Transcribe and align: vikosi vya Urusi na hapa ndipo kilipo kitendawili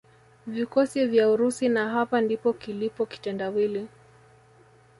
vikosi 0.47 1.05
vya 1.07 1.29
Urusi 1.29 1.69
na 1.69 1.89
hapa 1.89 2.21
ndipo 2.21 2.53
kilipo 2.53 3.05
kitendawili 3.05 3.87